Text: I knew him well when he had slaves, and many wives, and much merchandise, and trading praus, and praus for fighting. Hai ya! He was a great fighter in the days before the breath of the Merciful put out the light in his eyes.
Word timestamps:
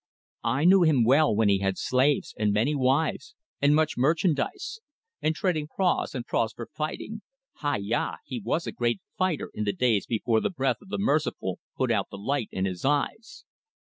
I 0.45 0.65
knew 0.65 0.81
him 0.81 1.03
well 1.05 1.35
when 1.35 1.47
he 1.47 1.59
had 1.59 1.77
slaves, 1.77 2.33
and 2.39 2.51
many 2.51 2.73
wives, 2.73 3.35
and 3.61 3.75
much 3.75 3.97
merchandise, 3.99 4.79
and 5.21 5.35
trading 5.35 5.67
praus, 5.67 6.15
and 6.15 6.25
praus 6.25 6.53
for 6.53 6.65
fighting. 6.65 7.21
Hai 7.57 7.77
ya! 7.83 8.15
He 8.25 8.39
was 8.41 8.65
a 8.65 8.71
great 8.71 8.99
fighter 9.15 9.51
in 9.53 9.63
the 9.63 9.73
days 9.73 10.07
before 10.07 10.41
the 10.41 10.49
breath 10.49 10.81
of 10.81 10.89
the 10.89 10.97
Merciful 10.97 11.59
put 11.77 11.91
out 11.91 12.09
the 12.09 12.17
light 12.17 12.49
in 12.51 12.65
his 12.65 12.83
eyes. 12.83 13.45